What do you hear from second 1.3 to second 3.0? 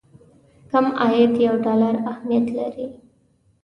یو ډالر اهميت لري.